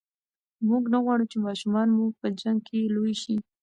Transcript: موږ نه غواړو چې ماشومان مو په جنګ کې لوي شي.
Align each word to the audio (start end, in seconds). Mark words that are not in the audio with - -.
موږ 0.67 0.83
نه 0.93 0.99
غواړو 1.03 1.25
چې 1.31 1.37
ماشومان 1.45 1.87
مو 1.95 2.05
په 2.19 2.27
جنګ 2.41 2.59
کې 2.67 2.91
لوي 2.95 3.15
شي. 3.23 3.35